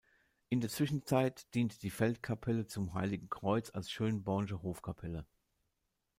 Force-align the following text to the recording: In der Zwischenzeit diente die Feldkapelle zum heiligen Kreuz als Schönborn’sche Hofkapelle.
In 0.49 0.61
der 0.61 0.69
Zwischenzeit 0.71 1.53
diente 1.53 1.77
die 1.77 1.91
Feldkapelle 1.91 2.65
zum 2.65 2.95
heiligen 2.95 3.29
Kreuz 3.29 3.69
als 3.75 3.91
Schönborn’sche 3.91 4.63
Hofkapelle. 4.63 5.27